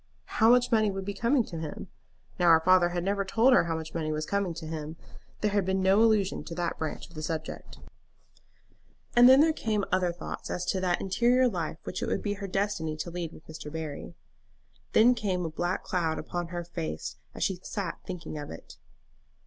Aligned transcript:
How 0.41 0.49
much 0.49 0.71
money 0.71 0.89
would 0.89 1.05
be 1.05 1.13
coming 1.13 1.43
to 1.43 1.59
him? 1.59 1.87
Now 2.39 2.49
her 2.49 2.59
father 2.59 2.89
had 2.89 3.03
never 3.03 3.23
told 3.23 3.53
her 3.53 3.65
how 3.65 3.75
much 3.75 3.93
money 3.93 4.11
was 4.11 4.25
coming 4.25 4.55
to 4.55 4.65
him. 4.65 4.95
There 5.41 5.51
had 5.51 5.63
been 5.63 5.79
no 5.83 6.01
allusion 6.01 6.43
to 6.45 6.55
that 6.55 6.79
branch 6.79 7.07
of 7.07 7.13
the 7.13 7.21
subject. 7.21 7.77
And 9.15 9.29
then 9.29 9.41
there 9.41 9.53
came 9.53 9.85
other 9.91 10.11
thoughts 10.11 10.49
as 10.49 10.65
to 10.71 10.79
that 10.81 11.01
interior 11.01 11.47
life 11.47 11.77
which 11.83 12.01
it 12.01 12.07
would 12.07 12.23
be 12.23 12.33
her 12.33 12.47
destiny 12.47 12.97
to 12.97 13.11
lead 13.11 13.31
with 13.31 13.45
Mr. 13.45 13.71
Barry. 13.71 14.15
Then 14.93 15.13
came 15.13 15.45
a 15.45 15.51
black 15.51 15.83
cloud 15.83 16.17
upon 16.17 16.47
her 16.47 16.63
face 16.63 17.17
as 17.35 17.43
she 17.43 17.59
sat 17.61 17.99
thinking 18.03 18.39
of 18.39 18.49
it. 18.49 18.77